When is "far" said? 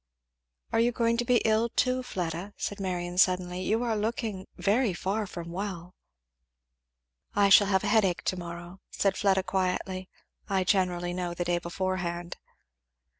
4.95-5.27